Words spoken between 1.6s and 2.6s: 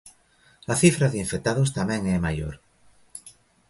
tamén é maior.